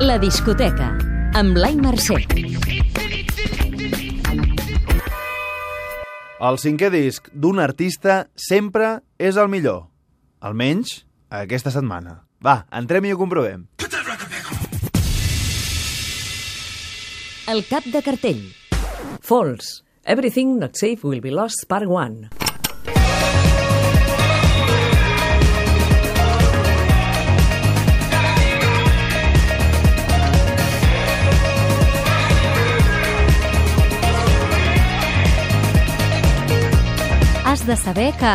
[0.00, 0.86] La discoteca,
[1.36, 2.16] amb Blai Mercè.
[6.40, 9.82] El cinquè disc d'un artista sempre és el millor.
[10.40, 12.16] Almenys aquesta setmana.
[12.40, 13.68] Va, entrem i ho comprovem.
[17.52, 18.44] El cap de cartell.
[19.20, 19.82] False.
[20.08, 22.39] Everything Not Safe Will Be Lost Part 1.
[37.50, 38.32] Has de saber que...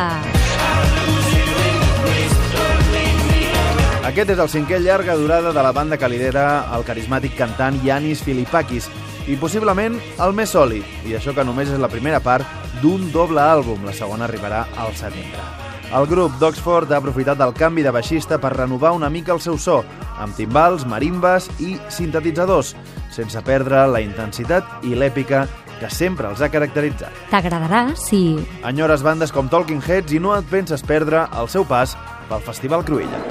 [4.09, 6.43] Aquest és el cinquè llarga durada de la banda que lidera
[6.75, 8.89] el carismàtic cantant Yanis Filipakis
[9.31, 12.43] i possiblement el més sòlid, i això que només és la primera part
[12.81, 15.47] d'un doble àlbum, la segona arribarà al setembre.
[15.95, 19.55] El grup d'Oxford ha aprofitat del canvi de baixista per renovar una mica el seu
[19.55, 19.77] so,
[20.19, 22.75] amb timbals, marimbes i sintetitzadors,
[23.15, 25.45] sense perdre la intensitat i l'èpica
[25.79, 27.23] que sempre els ha caracteritzat.
[27.31, 28.23] T'agradarà si...
[28.65, 31.97] Enyores bandes com Talking Heads i no et penses perdre el seu pas
[32.29, 33.23] pel Festival Cruïlla.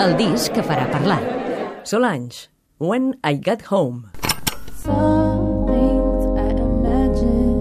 [0.00, 1.20] El disc que farà parlar.
[1.84, 2.48] Solange.
[2.80, 4.10] When I Got Home.
[4.84, 7.60] saw things I imagined.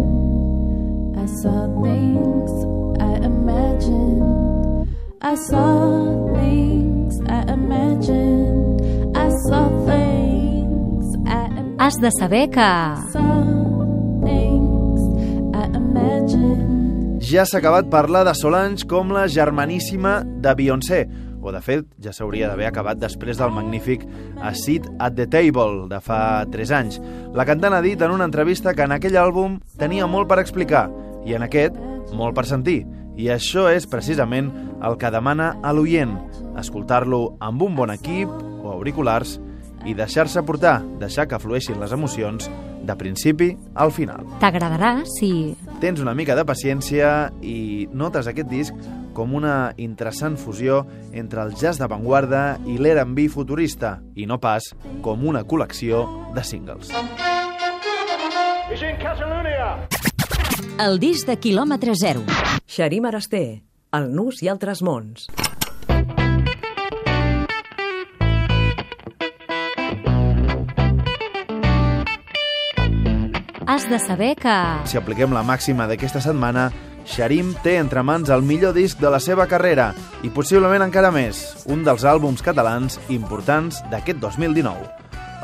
[1.17, 2.51] I saw things
[2.99, 4.87] I imagined.
[5.21, 8.81] I saw things I imagined.
[9.17, 11.81] I saw things I imagined.
[11.81, 13.58] Has de saber que...
[17.29, 21.03] Ja s'ha acabat parlar de Solange com la germaníssima de Beyoncé,
[21.45, 24.01] o de fet ja s'hauria d'haver acabat després del magnífic
[24.41, 26.97] A Seat at the Table de fa 3 anys.
[27.37, 30.87] La cantant ha dit en una entrevista que en aquell àlbum tenia molt per explicar
[31.21, 31.77] i en aquest
[32.17, 32.79] molt per sentir.
[33.13, 34.49] I això és precisament
[34.81, 36.17] el que demana a l'oient,
[36.57, 39.37] escoltar-lo amb un bon equip o auriculars
[39.85, 42.49] i deixar-se portar, deixar que flueixin les emocions
[42.83, 44.25] de principi al final.
[44.41, 45.55] T'agradarà si...
[45.83, 51.55] Tens una mica de paciència i notes aquest disc com una interessant fusió entre el
[51.59, 54.71] jazz d'avantguarda i l'R&B futurista, i no pas
[55.03, 56.93] com una col·lecció de singles.
[60.79, 62.23] El disc de quilòmetre zero.
[62.69, 63.43] Xarim Arasté.
[63.91, 65.27] El Nus i altres mons.
[73.69, 74.51] Has de saber que...
[74.89, 76.71] Si apliquem la màxima d'aquesta setmana,
[77.05, 79.91] Sharim té entre mans el millor disc de la seva carrera
[80.25, 81.37] i possiblement encara més,
[81.69, 84.87] un dels àlbums catalans importants d'aquest 2019.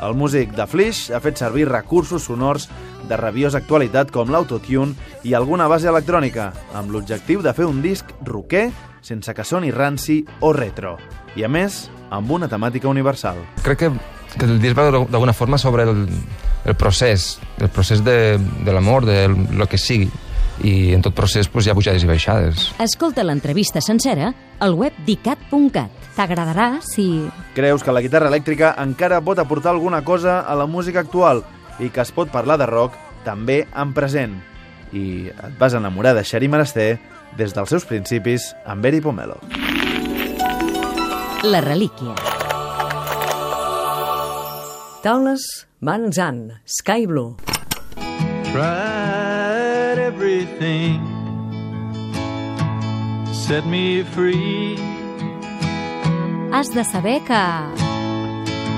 [0.02, 2.66] El músic de Flix ha fet servir recursos sonors
[3.06, 8.10] de rabiosa actualitat com l'autotune i alguna base electrònica, amb l'objectiu de fer un disc
[8.26, 8.72] rocker
[9.06, 10.96] sense que soni ranci o retro,
[11.38, 13.38] i a més, amb una temàtica universal.
[13.62, 13.92] crec que,
[14.34, 16.08] que el disc va d'alguna forma sobre el,
[16.66, 20.10] el procés, el procés de, de l'amor, de lo que sigui.
[20.64, 22.70] I en tot procés pues, hi ha pujades i baixades.
[22.80, 24.32] Escolta l'entrevista sencera
[24.64, 25.92] al web dicat.cat.
[26.16, 27.26] T'agradarà si...
[27.54, 31.44] Creus que la guitarra elèctrica encara pot aportar alguna cosa a la música actual
[31.78, 34.38] i que es pot parlar de rock també en present.
[34.96, 36.94] I et vas enamorar de Xeri Marasté
[37.36, 39.36] des dels seus principis amb Eri Pomelo.
[41.44, 42.16] La relíquia.
[45.06, 46.54] Taules Van Zandt.
[46.64, 47.36] Sky Blue.
[48.50, 50.98] tried everything
[53.30, 54.74] set me free
[56.50, 57.44] Has de saber que...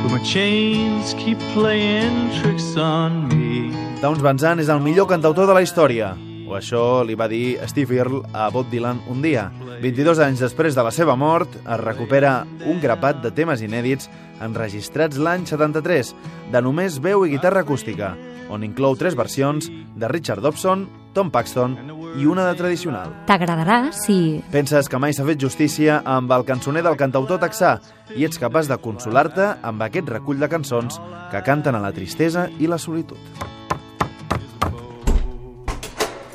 [0.03, 3.72] but my chains keep playing tricks on me
[4.03, 6.12] Towns Van Zandt és el millor cantautor de la història,
[6.45, 9.49] o això li va dir Steve Earle a Bob Dylan un dia.
[9.78, 14.09] 22 anys després de la seva mort, es recupera un grapat de temes inèdits
[14.43, 16.15] enregistrats l'any 73,
[16.53, 18.15] de només veu i guitarra acústica,
[18.50, 21.77] on inclou tres versions de Richard Dobson, Tom Paxton
[22.19, 23.12] i una de tradicional.
[23.28, 24.41] T'agradarà si...
[24.51, 27.77] Penses que mai s'ha fet justícia amb el cançoner del cantautor texà
[28.16, 30.98] i ets capaç de consolar-te amb aquest recull de cançons
[31.33, 33.19] que canten a la tristesa i la solitud.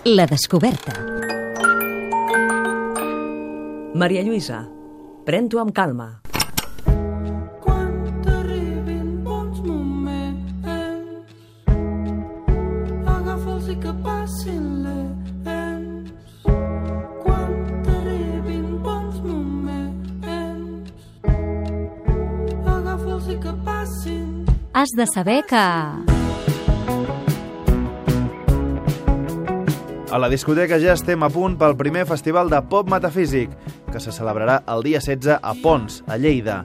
[0.04, 1.23] La descoberta.
[3.94, 4.64] Maria Lluïsa.
[5.24, 6.10] Pren-t'ho amb calma.
[24.74, 25.64] Has de saber que...
[30.14, 33.54] A la discoteca ja estem a punt pel primer festival de pop metafísic,
[33.94, 36.64] que se celebrarà el dia 16 a Pons, a Lleida.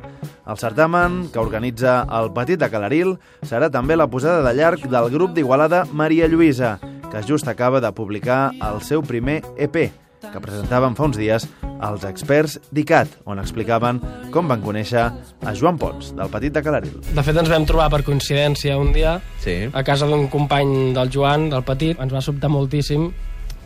[0.48, 3.14] El certamen, que organitza el Petit de Calaril,
[3.44, 6.78] serà també la posada de llarg del grup d'Igualada Maria Lluïsa,
[7.12, 9.90] que just acaba de publicar el seu primer EP,
[10.32, 11.46] que presentaven fa uns dies
[11.78, 14.00] els experts d'ICAT, on explicaven
[14.34, 16.96] com van conèixer a Joan Pons, del Petit de Calaril.
[17.14, 19.68] De fet, ens vam trobar per coincidència un dia Sí.
[19.72, 22.00] a casa d'un company del Joan, del Petit.
[22.00, 23.12] Ens va sobtar moltíssim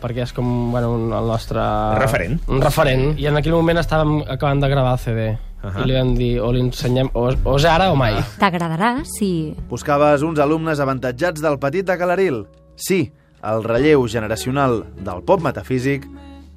[0.03, 1.63] perquè és com bueno, un, el nostre...
[2.01, 2.37] Referent.
[2.51, 3.13] Un referent.
[3.19, 5.27] I en aquell moment estàvem acabant de gravar el CD.
[5.63, 5.79] Ahà.
[5.79, 8.17] I li vam dir, o li ensenyem, o, o és ara o mai.
[8.41, 9.53] T'agradarà si...
[9.71, 12.43] Buscaves uns alumnes avantatjats del Petit de Calaril?
[12.75, 13.05] Sí,
[13.47, 16.05] el relleu generacional del pop metafísic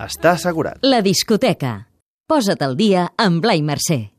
[0.03, 0.83] està assegurat.
[0.83, 1.79] La discoteca.
[2.27, 4.16] Posa't al dia amb Blai Mercè.